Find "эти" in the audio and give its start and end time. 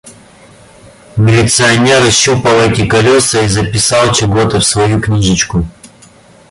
2.61-2.87